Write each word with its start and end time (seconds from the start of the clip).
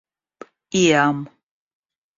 iam 0.81 1.17